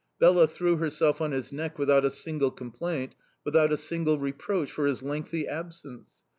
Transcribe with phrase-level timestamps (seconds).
[0.17, 3.13] Bela threw herself on his neck without a single complaint,
[3.45, 6.23] without a single reproach for his lengthy absence!...